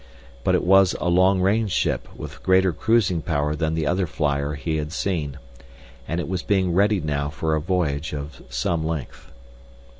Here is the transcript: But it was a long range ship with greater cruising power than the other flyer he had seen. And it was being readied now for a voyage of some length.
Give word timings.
But 0.43 0.55
it 0.55 0.63
was 0.63 0.95
a 0.99 1.09
long 1.09 1.41
range 1.41 1.69
ship 1.71 2.07
with 2.15 2.41
greater 2.41 2.73
cruising 2.73 3.21
power 3.21 3.55
than 3.55 3.75
the 3.75 3.85
other 3.85 4.07
flyer 4.07 4.53
he 4.55 4.77
had 4.77 4.91
seen. 4.91 5.37
And 6.07 6.19
it 6.19 6.27
was 6.27 6.41
being 6.41 6.73
readied 6.73 7.05
now 7.05 7.29
for 7.29 7.53
a 7.53 7.61
voyage 7.61 8.11
of 8.11 8.41
some 8.49 8.83
length. 8.83 9.31